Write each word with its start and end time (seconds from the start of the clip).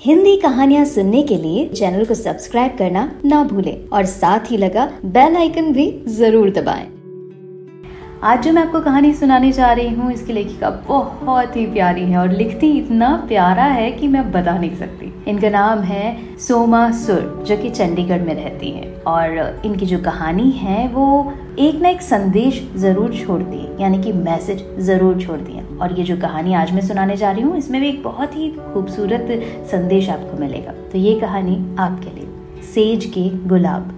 हिंदी 0.00 0.36
कहानियाँ 0.36 0.84
सुनने 0.84 1.22
के 1.22 1.36
लिए 1.36 1.64
चैनल 1.68 2.04
को 2.06 2.14
सब्सक्राइब 2.14 2.76
करना 2.78 3.00
ना 3.24 3.42
भूलें 3.44 3.88
और 3.88 4.04
साथ 4.06 4.50
ही 4.50 4.56
लगा 4.56 4.84
बेल 5.06 5.36
आइकन 5.36 5.72
भी 5.72 5.86
ज़रूर 6.08 6.50
दबाएँ। 6.50 6.86
आज 8.22 8.44
जो 8.44 8.52
मैं 8.52 8.62
आपको 8.62 8.80
कहानी 8.80 9.12
सुनाने 9.14 9.50
जा 9.52 9.72
रही 9.72 9.88
हूँ, 9.88 10.12
इसकी 10.12 10.32
लेखिका 10.32 10.70
बहुत 10.86 11.56
ही 11.56 11.66
प्यारी 11.66 12.04
है 12.04 12.18
और 12.18 12.32
लिखती 12.32 12.70
इतना 12.78 13.08
प्यारा 13.28 13.64
है 13.64 13.90
कि 13.92 14.08
मैं 14.08 14.30
बता 14.32 14.56
नहीं 14.58 14.76
सकती 14.76 15.12
इनका 15.28 15.48
नाम 15.50 15.78
है 15.80 16.36
सोमा 16.38 16.90
सुर, 16.90 17.44
जो 17.46 17.56
कि 17.56 17.70
चंडीगढ़ 17.70 18.20
में 18.20 18.34
रहती 18.34 18.70
है। 18.70 18.86
और 19.06 19.60
इनकी 19.64 19.86
जो 19.86 19.98
कहानी 19.98 20.50
है, 20.50 20.86
वो 20.88 21.32
एक 21.58 21.80
ना 21.82 21.88
एक 21.88 22.02
संदेश 22.02 22.62
ज़रूर 22.76 23.14
छोड़ती 23.14 23.58
है, 23.58 23.80
यानी 23.82 24.02
कि 24.02 24.12
मैसेज 24.12 24.64
ज़रूर 24.80 25.20
छोड़ती 25.20 25.52
है। 25.52 25.64
और 25.78 25.92
ये 25.92 26.04
जो 26.04 26.16
कहानी 26.16 26.54
आज 26.54 26.72
मैं 26.72 26.86
सुनाने 26.86 27.16
जा 27.16 27.30
रही 27.30 27.42
हूँ, 27.42 27.56
इसमें 27.58 27.80
भी 27.80 27.88
एक 27.88 28.02
बहुत 28.02 28.36
ही 28.36 28.50
खूबसूरत 28.74 29.28
संदेश 29.70 30.10
आपको 30.10 30.40
मिलेगा। 30.40 30.72
तो 30.92 30.98
ये 30.98 31.14
कहानी 31.20 31.56
आपके 31.78 32.14
लिए, 32.14 32.28
सेज 32.74 33.04
के 33.04 33.28
गुलाब। 33.48 33.94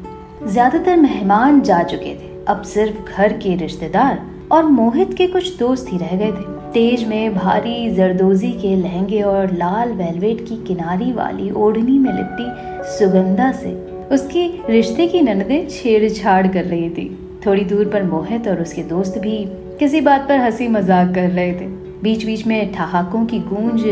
ज़्यादातर 0.47 0.97
मेहमान 0.97 1.60
जा 1.60 1.83
चुके 1.83 2.14
थे, 2.14 2.30
अब 2.48 2.62
सिर्फ़ 2.62 3.12
घर 3.12 3.33
के 3.33 3.55
रिश्तेदार 3.56 4.22
और 4.52 4.64
मोहित 4.64 5.14
के 5.14 5.27
कुछ 5.27 5.58
दोस्त 5.58 5.92
ही 5.92 5.98
रह 5.98 6.16
गए 6.16 6.33
थे। 6.33 6.59
तेज 6.74 7.02
में 7.05 7.34
भारी 7.34 7.91
जरदोजी 7.91 8.51
के 8.52 8.74
लहंगे 8.77 9.20
और 9.23 9.52
लाल 9.52 9.92
वेलवेट 9.92 10.41
की 10.41 10.56
किनारी 10.56 11.12
वाली 11.12 11.51
ओढ़नी 11.51 11.98
में 11.98 12.12
लिपटी 12.12 12.88
सुगंधा 12.88 13.51
से 13.52 13.73
उसकी 14.12 14.47
रिश्ते 14.70 15.06
की 15.06 15.20
ननदे 15.20 15.59
छेड़छाड़ 15.70 16.47
कर 16.47 16.64
रही 16.64 16.91
थी। 16.91 17.06
थोड़ी 17.47 17.64
दूर 17.64 17.88
पर 17.88 18.02
मोहित 18.02 18.47
और 18.48 18.61
उसके 18.61 18.83
दोस्त 18.83 19.19
भी 19.19 19.37
किसी 19.78 20.01
बात 20.01 20.28
पर 20.28 20.41
हँसी 20.41 20.69
मज़ाक 20.69 21.14
कर 21.14 21.28
रहे 21.30 21.52
थे। 21.52 21.66
बीच 22.02 22.25
बीच 22.25 22.47
में 22.47 22.73
ठहाकों 22.73 23.25
की 23.27 23.39
गूंज 23.39 23.84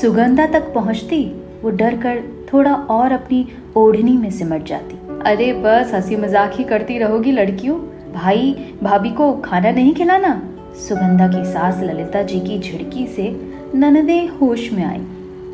सुगंधा 0.00 0.46
तक 0.46 0.72
पहुँचती, 0.74 1.24
वो 1.62 1.70
डर 1.70 1.96
कर 1.96 2.22
थोड़ा 2.52 2.74
और 2.74 3.12
अपनी 3.12 3.46
ओढ़नी 3.76 4.16
में 4.16 4.30
सिमट 4.30 4.64
जाती। 4.64 4.98
अरे 5.26 5.52
बस 5.54 5.94
हँसी 5.94 6.16
मज़ाक 6.16 6.52
ही 6.54 6.64
करती 6.64 6.98
रहोगी 6.98 7.32
लड़कियों। 7.32 7.78
भाई, 8.12 8.54
भाभी 8.82 9.10
को 9.10 9.32
खाना 9.36 9.70
नहीं 9.70 9.94
खिलाना? 9.94 10.45
सुगंधा 10.78 11.26
की 11.28 11.44
सास 11.44 11.80
ललिता 11.82 12.22
जी 12.22 12.40
की 12.40 12.58
झिड़की 12.58 13.06
से 13.06 13.28
ननदे 13.74 14.18
होश 14.40 14.70
में 14.72 14.84
आई। 14.84 15.00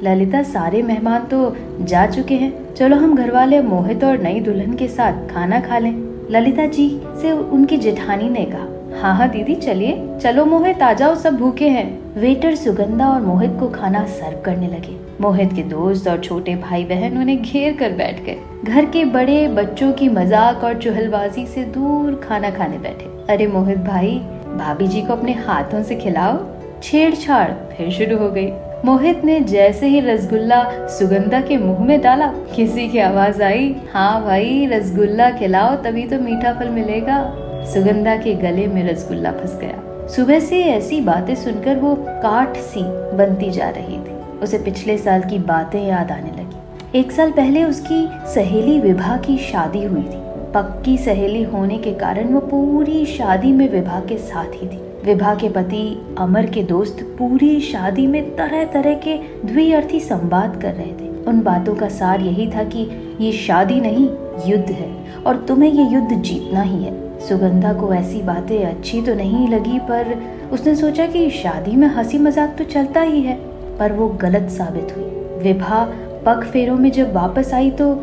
ललिता, 0.03 0.43
सारे 0.43 0.83
मेहमान 0.83 1.25
तो 1.25 1.57
जा 1.81 2.07
चुके 2.07 2.35
हैं। 2.35 2.75
चलो 2.75 2.97
हम 2.97 3.15
घर 3.17 3.31
वाले 3.31 3.61
मोहित 3.63 4.05
और 4.05 4.19
नई 4.19 4.41
दुल्हन 4.41 4.75
के 4.75 4.89
साथ 4.89 5.27
खाना 5.29 5.61
खा 5.61 5.79
लें। 5.79 5.93
ललिता 6.31 6.67
जी 6.67 6.89
से 7.23 7.33
उनकी 7.33 7.77
जेठानी 7.77 8.29
ने 8.29 8.45
कहा 8.45 9.01
हाँ 9.01 9.15
हाँ 9.17 9.29
दीदी, 9.29 9.55
चलिए। 9.55 10.19
चलो 10.23 10.45
मोहित, 10.45 10.83
आ 10.83 10.93
जाओ, 10.93 11.15
सब 11.15 11.37
भूखे 11.37 11.69
हैं। 11.69 12.21
वेटर 12.21 12.55
सुगंधा 12.55 13.09
और 13.09 13.21
मोहित 13.21 13.57
को 13.61 13.69
खाना 13.69 14.05
सर्व 14.09 14.41
करने 14.41 14.67
लगे। 14.69 14.97
मोहित 15.21 15.53
के 15.53 15.63
दोस्त 15.63 16.09
और 16.09 16.19
छोटे 16.21 16.55
भाई 16.57 16.85
बहन 16.85 17.19
उन्हें 17.19 17.43
घेर 17.43 17.77
कर 17.77 17.93
बैठ 17.93 18.23
गए। 18.25 18.37
घर 18.65 18.85
के 18.85 19.05
बड़े 19.05 19.47
बच्चों 19.49 19.93
की 19.93 20.09
मज़ाक 20.09 20.65
और 20.65 20.79
चुहलबाजी 20.79 21.47
से 21.47 21.65
दूर 21.65 22.21
खाना 22.25 22.51
खाने 22.51 22.79
बैठे। 22.79 23.11
अरे 23.33 23.47
मोहित 23.47 23.79
भाई 23.79 24.21
भाभी 24.59 24.87
जी 24.87 25.03
को 25.03 25.13
अपने 25.13 25.33
हाथों 25.33 25.83
से 25.83 25.95
खिलाओ, 25.95 26.39
छेड़छाड़ 26.83 27.51
फिर 27.51 27.91
शुरू 27.91 28.19
हो 28.19 28.31
गई। 28.31 28.53
मोहित 28.85 29.25
ने 29.25 29.41
जैसे 29.41 29.87
ही 29.87 30.01
रसगुल्ला 30.01 30.89
सुगंधा 30.89 31.41
के 31.41 31.57
मुँह 31.57 31.85
में 31.85 32.01
डाला, 32.01 32.27
किसी 32.27 32.89
की 32.89 32.99
आवाज़ 32.99 33.43
आई 33.43 33.77
हाँ 33.93 34.25
भाई, 34.25 34.67
रसगुल्ला 34.67 35.31
खिलाओ, 35.31 35.75
तभी 35.77 36.07
तो 36.07 36.19
मीठा 36.19 36.53
फल 36.53 36.69
मिलेगा। 36.69 37.23
सुगंधा 37.65 38.17
के 38.17 38.35
गले 38.35 38.67
में 38.67 38.91
रसगुल्ला 38.91 39.33
फंस 39.33 39.59
गया। 39.61 40.07
सुबह 40.07 40.39
से 40.41 40.63
ऐसी 40.63 41.01
बातें 41.01 41.35
सुनकर 41.35 41.77
वो 41.77 41.95
काट 41.95 42.57
सी 42.57 42.83
बनती 43.17 43.51
जा 43.51 43.69
रही 43.69 43.99
थी। 43.99 44.41
उसे 44.41 44.59
पिछले 44.59 44.99
साल 44.99 45.23
की 45.23 45.39
बातें 45.39 45.87
याद 45.87 46.11
आने 46.11 46.31
लगी। 46.43 46.99
एक 46.99 47.13
साल 47.13 47.31
पहले 47.31 47.65
उसकी 47.65 48.09
सहेली 48.35 48.81
विभा 48.81 49.17
की 49.17 49.39
शादी 49.39 49.85
हुई 49.85 50.03
थी। 50.03 50.22
पक्की 50.55 50.97
सहेली 50.99 51.43
होने 51.43 51.77
के 51.79 51.93
कारण 51.95 52.33
वो 52.33 52.41
पूरी 52.41 53.05
शादी 53.07 53.53
में 53.53 53.69
विभा 53.71 54.01
के 54.01 54.17
साथ 54.21 54.55
ही 54.55 54.67
थी। 54.69 54.81
विभा 55.05 55.35
के 55.35 55.49
पति 55.49 55.85
अमर 56.19 56.47
के 56.47 56.63
दोस्त 56.63 57.03
पूरी 57.19 57.61
शादी 57.61 58.07
में 58.07 58.35
तरह 58.37 58.65
तरह 58.65 58.95
के 59.07 59.17
द्विअर्थी 59.45 60.01
संवाद 60.01 60.61
कर 60.63 60.75
रहे 60.75 60.91
थे। 60.91 61.09
उन 61.23 61.41
बातों 61.43 61.75
का 61.75 61.89
सार 61.89 62.21
यही 62.21 62.47
था 62.47 62.65
कि 62.65 62.89
ये 63.21 63.31
शादी 63.33 63.81
नहीं, 63.81 64.09
युद्ध 64.47 64.71
है 64.71 65.23
और 65.23 65.37
तुम्हें 65.49 65.71
ये 65.71 65.89
युद्ध 65.95 66.13
जीतना 66.13 66.63
ही 66.63 66.83
है। 66.85 67.19
सुगंधा 67.19 67.73
को 67.73 67.93
ऐसी 67.95 68.21
बातें 68.23 68.65
अच्छी 68.65 69.01
तो 69.03 69.15
नहीं 69.15 69.49
लगी, 69.49 69.79
पर 69.81 70.15
उसने 70.53 70.75
सोचा 70.77 71.07
कि 71.07 71.29
शादी 71.33 71.77
में 71.77 71.87
हँसी 71.89 72.19
मज़ाक 72.19 72.55
तो 72.59 72.65
चलता 72.65 73.01
ही 73.01 73.21
है, 73.21 73.37
पर 73.79 73.93
वो 73.93 74.09
गलत 74.23 74.51
साबित 74.51 74.97
हुई। 74.97 75.05
विभा 75.43 75.85
पग 76.27 76.45
फेरों 76.45 76.77
में 76.77 76.91
जब 76.91 77.13
वापस 77.15 77.55
आई 77.55 77.71
तो 77.71 77.95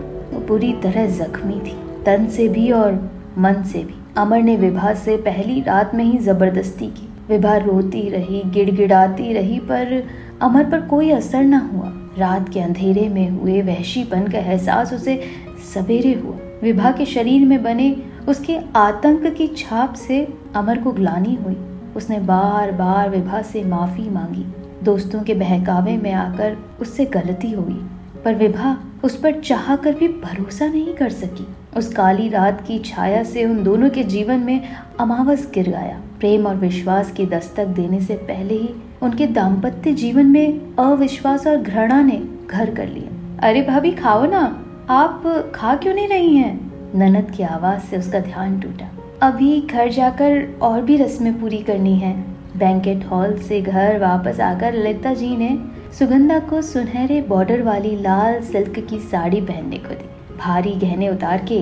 पूरी 0.48 0.74
तरह 0.84 1.08
जख्मी 1.18 1.60
थी। 1.60 1.76
तन 2.06 2.28
से 2.28 2.48
भी 2.48 2.72
और 2.72 2.94
मन 3.38 3.64
से 3.64 3.84
भी। 3.84 3.96
अमर 4.18 4.42
ने 4.42 4.56
विभा 4.58 4.94
से 4.94 5.18
पहली 5.18 5.62
रात 5.62 5.96
में 5.96 6.04
ही 6.04 6.18
ज़बरदस्ती 6.18 6.88
की। 6.88 7.08
विभा 7.30 7.56
रोती 7.58 8.10
रही, 8.10 8.42
गिड़गिड़ाती 8.46 9.34
रही, 9.34 9.60
पर 9.60 10.04
अमर 10.42 10.64
पर 10.64 10.82
कोई 10.82 11.12
असर 11.12 11.44
न 11.44 11.54
हुआ। 11.54 11.92
रात 12.18 12.50
के 12.50 12.60
अंधेरे 12.60 13.08
में 13.10 13.30
हुए 13.30 13.62
वहशीपन 13.62 14.28
का 14.28 14.38
एहसास 14.38 14.94
उसे 14.94 15.22
सवेरे 15.74 16.14
हुआ। 16.14 16.38
विभा 16.62 16.92
के 16.92 17.06
शरीर 17.06 17.46
में 17.48 17.62
बने 17.64 17.96
उसके 18.28 18.58
आतंक 18.76 19.26
की 19.28 19.48
छाप 19.48 19.94
से 19.94 20.28
अमर 20.56 20.82
को 20.82 20.92
ग्लानी 20.92 21.36
हुई। 21.36 21.58
उसने 21.96 22.20
बार 22.20 22.72
बार 22.72 23.10
विभा 23.10 23.42
से 23.42 23.64
माफ़ी 23.64 24.10
मांगी। 24.10 24.46
दोस्तों 24.84 25.22
के 25.22 25.34
बहकावे 25.34 25.96
में 25.98 26.12
आकर 26.14 26.58
उससे 26.82 27.06
गलती 27.06 27.52
हुई 27.52 27.80
पर 28.26 28.36
विभा 28.36 28.76
उस 29.04 29.16
पर 29.20 29.40
चाह 29.40 29.76
कर 29.76 29.94
भी 29.94 30.08
भरोसा 30.08 30.68
नहीं 30.68 30.94
कर 30.94 31.10
सकी। 31.10 31.48
उस 31.78 31.94
काली 31.94 32.30
रात 32.30 32.62
की 32.68 32.80
छाया 32.80 33.24
से 33.24 33.46
उन 33.46 33.64
दोनों 33.64 33.90
के 33.90 34.04
जीवन 34.04 34.40
में 34.40 34.62
अमावस 35.00 35.52
गिर 35.54 35.70
गया। 35.70 36.02
प्रेम 36.20 36.48
और 36.48 36.56
विश्वास 36.56 37.12
की 37.12 37.26
दस्तक 37.26 37.66
देने 37.66 38.00
से 38.02 38.14
पहले 38.14 38.54
ही 38.54 38.70
उनके 39.02 39.28
दाम्पत्य 39.28 39.94
जीवन 39.94 40.26
में 40.26 40.76
अविश्वास 40.80 41.48
और 41.48 41.58
घृणा 41.58 42.02
ने 42.02 42.22
घर 42.48 42.76
कर 42.76 42.88
लिया 42.88 43.38
अरे 43.48 43.62
भाभी, 43.62 43.92
खाओ 43.92 44.26
ना। 44.26 44.66
आप 44.90 45.52
खा 45.56 45.76
क्यों 45.76 45.94
नहीं 45.94 46.08
रही 46.08 46.36
हैं? 46.36 46.72
ननद 46.96 47.32
की 47.32 47.44
आवाज़ 47.44 47.82
से 47.82 47.98
उसका 47.98 48.20
ध्यान 48.20 48.60
टूटा। 48.60 48.90
अभी 49.22 49.62
घर 49.62 49.90
जाकर 49.90 50.60
और 50.62 50.82
भी 50.82 50.98
रस्में 50.98 51.42
पूरी 51.42 51.58
करनी 51.58 51.96
है। 51.96 52.14
बैंकेट 52.58 53.06
हॉल 53.06 53.38
से 53.38 53.62
घर 53.62 54.00
वापस 54.00 54.40
आकर 54.40 54.74
ललिता 54.74 55.14
जी 55.14 55.36
ने 55.38 55.58
सुगंधा 56.00 56.40
को 56.40 56.62
सुनहरे 56.62 57.22
बॉर्डर 57.22 57.62
वाली 57.62 57.96
लाल 57.96 58.42
सिल्क 58.42 58.88
की 58.90 59.00
साड़ी 59.00 59.42
पहनने 59.42 59.78
को 59.78 59.90
दी। 59.90 60.10
भारी 60.40 60.72
गहने 60.76 61.10
उतार 61.10 61.46
के 61.52 61.60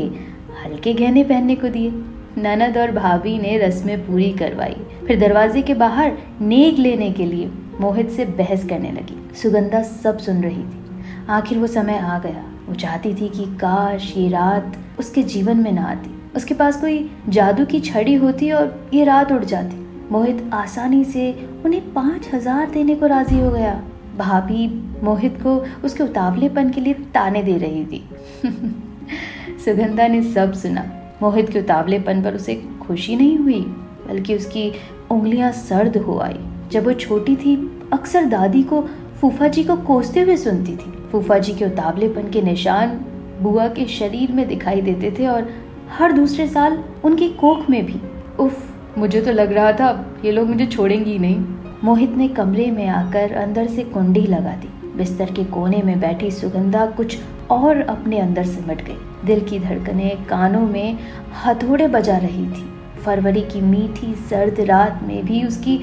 हल्के 0.64 0.94
गहने 0.94 1.24
पहनने 1.24 1.56
को 1.56 1.70
दिए। 1.70 1.92
ननद 2.38 2.78
और 2.78 2.92
भाभी 2.92 3.38
ने 3.40 3.58
रस्में 3.58 4.06
पूरी 4.08 4.32
करवाई। 4.34 4.76
फिर 5.08 5.20
दरवाजे 5.20 5.62
के 5.62 5.74
बाहर 5.74 6.18
नेक 6.42 6.80
लेने 6.80 7.12
के 7.12 7.26
लिए 7.26 7.50
मोहित 7.80 8.10
से 8.10 8.26
बहस 8.26 8.66
करने 8.66 8.92
लगी। 8.92 9.18
सुगंधा 9.36 9.82
सब 9.82 10.18
सुन 10.18 10.42
रही 10.44 10.64
थी। 10.64 11.04
आखिर 11.30 11.58
वो 11.58 11.68
समय 11.68 11.98
आ 11.98 12.20
गया। 12.20 12.44
वो 12.68 12.76
चाहती 12.76 13.14
थी 13.14 13.30
कि 13.30 13.46
काश 13.58 14.14
ये 14.18 14.28
रात 14.30 14.78
उसके 15.00 15.24
जीवन 15.24 15.58
में 15.58 15.72
ना 15.72 15.86
आती। 15.86 16.16
उसके 16.36 16.54
पास 16.54 16.80
कोई 16.82 17.10
जादू 17.30 17.66
की 17.66 17.80
छड़ी 17.80 18.16
होती 18.16 18.52
और 18.52 18.90
ये 18.94 19.04
रात 19.04 19.32
उड़ 19.32 19.44
जाती। 19.44 19.86
मोहित 20.12 20.50
आसानी 20.54 21.04
से 21.04 21.32
उन्हें 21.66 21.94
पाँच 21.94 22.30
हज़ार 22.34 22.70
देने 22.70 22.96
को 22.96 23.08
राज़ी 23.08 23.40
हो 23.40 23.52
गया। 23.52 23.82
भाभी 24.18 24.68
मोहित 25.04 25.38
को 25.44 25.66
उसके 25.86 26.04
उतावलेपन 26.04 26.70
के 26.70 26.82
लिए 26.82 26.94
ताने 26.94 27.44
दे 27.44 27.58
रही 27.58 27.86
थी। 27.86 28.10
सुगंधा 29.66 30.08
ने 30.08 30.24
सब 30.24 30.54
सुना। 30.54 30.92
मोहित 31.22 31.50
के 31.50 31.60
उतावलेपन 31.60 32.24
पर 32.24 32.36
उसे 32.36 32.56
खुशी 32.82 33.16
नहीं 33.16 33.38
हुई, 33.38 33.60
बल्कि 34.08 34.36
उसकी 34.36 34.72
उंगलियाँ 35.12 35.52
सर्द 35.52 35.98
हो 35.98 36.20
आई। 36.20 36.40
जब 36.72 36.86
वो 36.86 36.94
छोटी 36.94 37.36
थी, 37.36 37.82
अक्सर 37.94 38.26
दादी 38.26 38.64
को 38.64 38.82
फूफा 39.22 39.48
जी 39.48 39.64
को 39.64 39.76
कोसते 39.76 40.22
हुए 40.22 40.38
सुनती 40.38 40.72
थी। 40.72 40.94
फूफा 41.12 41.38
जी 41.38 41.54
के 41.54 41.66
उतावलेपन 41.66 42.30
के 42.30 42.42
निशान 42.42 43.06
बुआ 43.42 43.68
के 43.68 43.86
शरीर 43.86 44.32
में 44.32 44.48
दिखाई 44.48 44.82
देते 44.82 45.16
थे 45.20 45.28
और 45.28 45.50
हर 45.98 46.12
दूसरे 46.12 46.48
साल 46.48 46.84
उनकी 47.04 47.30
कोख 47.30 47.70
में 47.70 47.86
भी। 47.86 47.96
उफ, 48.40 48.76
मुझे 48.98 49.22
तो 49.22 49.32
लग 49.32 49.54
रहा 49.54 49.72
था 49.72 50.16
ये 50.26 50.32
लोग 50.32 50.48
मुझे 50.48 50.66
छोड़ेंगे 50.66 51.12
ही 51.12 51.20
नहीं। 51.20 51.46
मोहित 51.84 52.12
ने 52.12 52.28
कमरे 52.28 52.72
में 52.72 52.88
आकर 52.88 53.34
अंदर 53.34 53.68
से 53.68 53.84
कुंडी 53.84 54.22
लगा 54.22 54.52
दी। 54.52 54.98
बिस्तर 54.98 55.26
के 55.26 55.44
कोने 55.44 55.82
में 55.82 56.00
बैठी 56.00 56.32
सुगंधा 56.32 56.86
कुछ 56.86 57.18
और 57.50 57.82
अपने 57.82 58.20
अंदर 58.20 58.46
सिमट 58.46 58.82
गई। 58.82 59.26
दिल 59.26 59.40
की 59.40 59.60
धड़कने 59.60 60.10
कानों 60.10 60.68
में 60.68 60.98
हथौड़े 61.46 61.88
बजा 61.88 62.18
रही 62.18 62.46
थी। 62.46 62.66
फरवरी 63.06 63.42
की 63.42 63.62
मीठी 63.62 64.14
सर्द 64.16 64.60
रात 64.60 65.00
में 65.04 65.26
भी 65.26 65.44
उसकी 65.44 65.80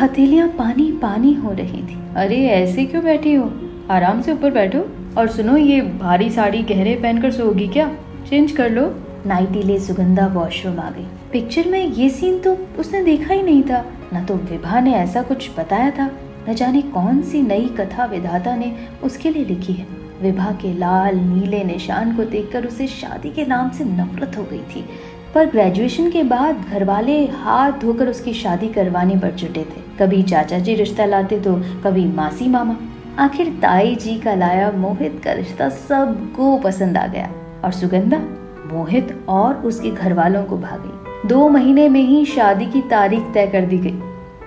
हथेलियाँ 0.00 0.48
पानी 0.48 0.92
पानी 0.92 1.34
हो 1.34 1.52
रही 1.52 1.82
थी। 1.82 1.98
अरे 2.16 2.46
ऐसे 2.46 2.84
क्यों 2.84 3.04
बैठी 3.04 3.34
हो? 3.34 3.52
आराम 3.90 4.22
से 4.22 4.32
ऊपर 4.32 4.50
बैठो 4.50 4.84
और 5.18 5.28
सुनो 5.28 5.56
ये 5.56 5.80
भारी 5.80 6.30
साड़ी 6.30 6.62
गहरे 6.62 6.94
पहनकर 6.94 7.30
सोगी 7.30 7.68
क्या? 7.68 7.90
चेंज 8.30 8.52
कर 8.52 8.70
लो। 8.70 8.94
नाइटी 9.26 9.62
ले 9.62 9.78
सुगंधा 9.78 10.26
वॉशरूम 10.26 10.78
आ 10.80 10.90
गई। 10.90 11.06
पिक्चर 11.32 11.68
में 11.68 11.86
ये 11.86 12.10
सीन 12.10 12.38
तो 12.38 12.58
उसने 12.78 13.04
देखा 13.04 13.34
ही 13.34 13.42
नहीं 13.42 13.62
था। 13.62 13.84
न 14.16 14.24
तो 14.24 14.34
विभा 14.50 14.80
ने 14.80 14.94
ऐसा 14.94 15.22
कुछ 15.22 15.50
बताया 15.58 15.90
था, 15.90 16.10
न 16.48 16.54
जाने 16.54 16.82
कौन 16.82 17.20
सी 17.22 17.40
नई 17.42 17.66
कथा 17.78 18.04
विधाता 18.04 18.54
ने 18.56 18.74
उसके 19.02 19.30
लिए 19.30 19.44
लिखी 19.44 19.72
है। 19.72 19.86
विभा 20.22 20.50
के 20.52 20.72
लाल, 20.72 21.16
नीले 21.16 21.62
निशान 21.64 22.14
को 22.16 22.24
देखकर 22.24 22.66
उसे 22.66 22.86
शादी 22.86 23.30
के 23.30 23.44
नाम 23.46 23.70
से 23.70 23.84
नफरत 23.84 24.36
हो 24.38 24.42
गई 24.42 24.62
थी, 24.70 24.84
पर 25.34 25.46
ग्रेजुएशन 25.46 26.10
के 26.10 26.22
बाद 26.22 26.64
घर 26.64 26.84
वाले 26.84 27.24
हाथ 27.34 27.72
धोकर 27.72 28.08
उसकी 28.08 28.32
शादी 28.32 28.68
करवाने 28.68 29.16
पर 29.16 29.30
जुटे 29.32 29.64
थे। 29.66 29.82
कभी 29.98 30.22
चाचा 30.22 30.58
जी 30.58 30.74
रिश्ता 30.74 31.04
लाते 31.04 31.40
तो 31.40 31.54
कभी 31.84 32.04
मासी 32.06 32.48
मामा। 32.48 32.76
आखिर 33.18 33.52
ताई 33.62 33.94
जी 33.94 34.18
का 34.18 34.34
लाया 34.34 34.70
मोहित 34.70 35.20
का 35.24 35.32
रिश्ता 35.32 35.68
सबको 35.68 36.56
पसंद 36.58 36.96
आ 36.96 37.06
गया, 37.06 37.30
और 37.64 37.72
सुगंधा, 37.72 38.18
मोहित 38.72 39.16
और 39.28 39.54
उसके 39.62 39.90
घर 39.90 40.12
वालों 40.12 40.44
को 40.44 40.58
भागी। 40.58 41.28
दो 41.28 41.48
महीने 41.48 41.88
में 41.88 42.02
ही 42.02 42.24
शादी 42.26 42.66
की 42.66 42.80
तारीख 42.90 43.32
तय 43.34 43.46
कर 43.46 43.66
दी 43.66 43.78
गई। 43.78 44.00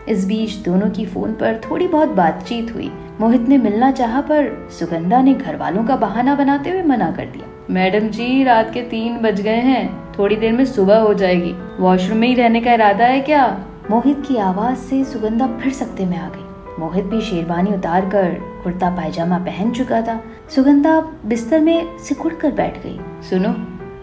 इस 0.10 0.28
बीच 0.28 0.56
दोनों 0.56 0.90
की 0.90 1.06
फ़ोन 1.06 1.34
पर 1.34 1.62
थोड़ी 1.70 1.88
बहुत 1.88 2.10
बातचीत 2.10 2.76
हुई। 2.76 2.92
मोहित 3.22 3.42
ने 3.42 3.58
मिलना 3.58 3.92
चाहा 3.92 4.22
पर 4.22 4.68
सुगंधा 4.72 5.22
ने 5.22 5.34
घर 5.34 5.56
वालों 5.56 5.84
का 5.84 5.96
बहाना 5.96 6.36
बनाते 6.36 6.70
हुए 6.70 6.84
मना 6.84 7.12
कर 7.12 7.26
दिया। 7.26 7.66
मैडम 7.70 8.08
जी 8.08 8.44
रात 8.44 8.74
के 8.74 8.82
तीन 8.82 9.18
बज 9.18 9.42
गए 9.42 9.56
हैं। 9.56 10.14
थोड़ी 10.20 10.36
देर 10.36 10.54
में 10.54 10.66
सुबह 10.66 10.98
हो 10.98 11.14
जाएगी। 11.14 11.56
वॉशरूम 11.80 12.18
में 12.18 12.28
ही 12.28 12.34
रहने 12.34 12.62
का 12.62 12.74
इरादा 12.74 13.06
है 13.06 13.22
क्या? 13.22 13.66
मोहित 13.92 14.24
की 14.28 14.38
आवाज़ 14.38 14.78
से 14.78 15.04
सुगंधा 15.04 15.48
फिर 15.48 15.74
सकते 15.74 16.06
में 16.06 16.18
आ 16.18 16.30
गई। 16.30 16.46
मोहित 16.80 17.06
भी 17.06 17.22
शेरवानी 17.22 17.74
उतार 17.74 18.10
कर 18.10 18.30
कुर्ता 18.64 18.90
पायजामा 18.90 19.38
पहन 19.38 19.72
चुका 19.72 20.02
था। 20.02 20.24
सुगंधा 20.56 21.02
बिस्तर 21.26 21.60
में 21.60 21.98
सिकुड़ 21.98 22.34
कर 22.34 22.52
बैठ 22.52 22.84
गई। 22.84 23.00
सुनो 23.30 23.56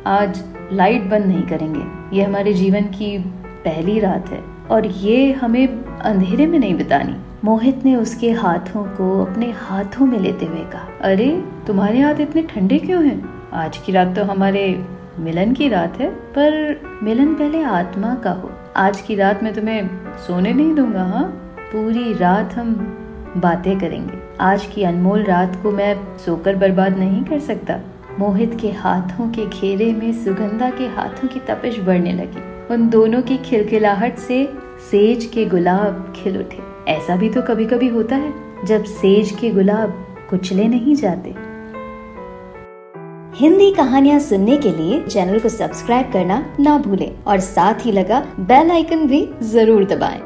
आज 0.06 0.44
लाइट 0.73 1.03
बंद 1.03 1.26
नहीं 1.26 1.43
करेंगे। 1.43 2.17
ये 2.17 2.25
हमारे 2.25 2.53
जीवन 2.53 2.81
की 2.81 3.19
पहली 3.64 3.99
रात 4.00 4.29
है 4.29 4.44
और 4.70 4.87
ये 4.87 5.32
हमें 5.32 5.85
अंधेरे 6.02 6.46
में 6.46 6.58
नहीं 6.58 6.75
बितानी। 6.75 7.16
मोहित 7.44 7.84
ने 7.84 7.96
उसके 7.96 8.31
हाथों 8.31 8.84
को 8.84 9.25
अपने 9.25 9.50
हाथों 9.50 10.06
में 10.06 10.19
लेते 10.19 10.46
हुए 10.46 10.60
कहा, 10.60 10.88
अरे, 11.00 11.44
तुम्हारे 11.66 12.00
हाथ 12.00 12.14
इतने 12.14 12.43
ठंडे 12.43 12.78
क्यों 12.78 13.04
हैं? 13.04 13.50
आज 13.52 13.78
की 13.78 13.93
रात 13.93 14.16
तो 14.16 14.25
हमारे 14.25 14.84
मिलन 15.19 15.52
की 15.52 15.69
रात 15.69 16.00
है, 16.00 16.10
पर 16.10 16.81
मिलन 17.02 17.34
पहले 17.34 17.62
आत्मा 17.62 18.14
का 18.14 18.31
हो। 18.31 18.50
आज 18.76 19.00
की 19.00 19.14
रात 19.14 19.43
में 19.43 19.54
तुम्हें 19.54 19.90
सोने 20.26 20.52
नहीं 20.52 20.75
दूँगा 20.75 21.02
हाँ? 21.02 21.22
पूरी 21.58 22.14
रात 22.14 22.54
हम 22.54 22.72
बातें 23.37 23.81
करेंगे। 23.81 24.19
आज 24.40 24.66
की 24.66 24.82
अनमोल 24.82 25.22
रात 25.22 25.58
को 25.62 25.70
मैं 25.70 26.19
सोकर 26.19 26.56
बर्बाद 26.56 26.98
नहीं 26.98 27.25
कर 27.25 27.38
सकता। 27.38 27.78
मोहित 28.19 28.58
के 28.60 28.70
हाथों 28.70 29.31
के 29.31 29.46
घेरे 29.46 29.93
में 29.93 30.12
सुगंधा 30.12 30.70
के 30.70 30.84
हाथों 30.84 31.28
की 31.28 31.40
तपिश 31.40 31.81
बढ़ने 31.81 32.12
लगी। 32.12 32.75
उन 32.75 32.88
दोनों 32.88 33.22
की 33.22 33.37
खिलखिलाहट 33.37 34.16
से 34.16 34.52
सेज 34.81 35.25
के 35.25 35.44
गुलाब 35.44 36.12
खिल 36.17 36.37
उठे 36.38 36.58
ऐसा 36.88 37.17
भी 37.17 37.28
तो 37.28 37.43
कभी 37.43 37.64
कभी 37.67 37.88
होता 37.88 38.17
है, 38.17 38.32
जब 38.67 38.84
सेज 38.84 39.31
के 39.40 39.50
गुलाब 39.50 39.93
कुचले 40.31 40.67
नहीं 40.69 40.94
जाते 40.94 41.34
हिंदी 43.38 43.70
कहानियाँ 43.75 44.19
सुनने 44.20 44.56
के 44.56 44.70
लिए 44.73 45.02
चैनल 45.02 45.38
को 45.40 45.49
सब्सक्राइब 45.49 46.12
करना 46.12 46.38
ना 46.61 46.76
भूलें 46.78 47.11
और 47.25 47.40
साथ 47.40 47.84
ही 47.87 47.93
लगा 47.93 48.20
बेल 48.40 48.70
आइकन 48.70 49.06
भी 49.06 49.28
ज़रूर 49.43 49.84
दबाएँ। 49.84 50.20